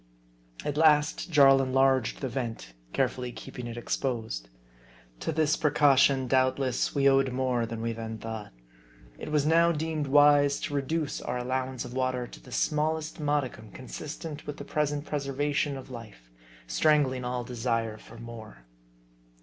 [0.65, 4.49] At last, Jarl enlarged the vent, carefully keeping it exposed.
[5.19, 8.51] To this precaution, doubt less, we owed more than we then thought.
[9.19, 13.19] It was now deemed wise to reduce our allowance of water to the small est
[13.23, 16.31] modicum consistent with the present preservation of life;
[16.65, 18.65] strangling all desire for more.